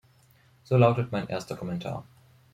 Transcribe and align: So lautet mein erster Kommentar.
So 0.63 0.77
lautet 0.77 1.11
mein 1.11 1.27
erster 1.27 1.55
Kommentar. 1.55 2.03